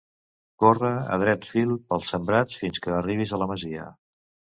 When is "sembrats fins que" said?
2.13-2.95